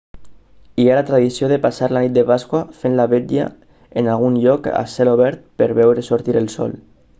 [0.83, 3.45] hi ha la tradició de passar la nit de pasqua fent la vetlla
[4.03, 6.79] en algun lloc a cel obert per veure sortir el sol